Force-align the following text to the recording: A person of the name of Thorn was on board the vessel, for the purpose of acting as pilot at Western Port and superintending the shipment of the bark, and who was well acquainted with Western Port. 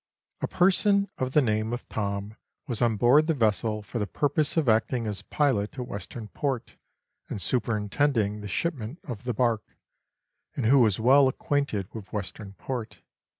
A 0.41 0.47
person 0.47 1.11
of 1.19 1.33
the 1.33 1.43
name 1.43 1.73
of 1.73 1.81
Thorn 1.81 2.35
was 2.65 2.81
on 2.81 2.95
board 2.97 3.27
the 3.27 3.35
vessel, 3.35 3.83
for 3.83 3.99
the 3.99 4.07
purpose 4.07 4.57
of 4.57 4.67
acting 4.67 5.05
as 5.05 5.21
pilot 5.21 5.77
at 5.77 5.85
Western 5.87 6.27
Port 6.29 6.75
and 7.29 7.39
superintending 7.39 8.41
the 8.41 8.47
shipment 8.47 8.97
of 9.03 9.25
the 9.25 9.33
bark, 9.35 9.77
and 10.55 10.65
who 10.65 10.79
was 10.79 10.99
well 10.99 11.27
acquainted 11.27 11.93
with 11.93 12.11
Western 12.11 12.53
Port. 12.53 13.03